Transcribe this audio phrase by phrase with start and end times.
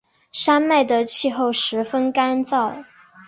[0.31, 2.85] 山脉的气候十分干燥。